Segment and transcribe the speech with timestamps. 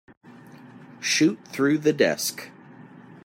[0.99, 2.49] Shoot through the desk.